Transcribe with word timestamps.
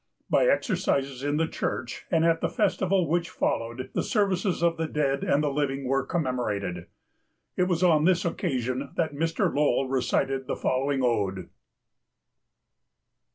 By 0.31 0.47
exercises 0.47 1.21
in 1.23 1.37
the 1.37 1.47
church 1.47 2.07
and 2.09 2.25
at 2.25 2.41
the 2.41 2.49
festival 2.49 3.07
which 3.07 3.29
followed, 3.29 3.91
the 3.93 4.01
services 4.01 4.63
of 4.63 4.75
the 4.77 4.87
dead 4.87 5.23
and 5.23 5.43
the 5.43 5.53
living 5.53 5.87
were 5.87 6.03
commemorated. 6.03 6.87
It 7.55 7.65
was 7.67 7.83
on 7.83 8.05
this 8.05 8.25
occasion 8.25 8.93
that 8.95 9.13
Mr. 9.13 9.53
Lowell 9.53 9.87
recited 9.87 10.47
the 10.47 10.55
following 10.55 11.01
ode. 11.03 11.49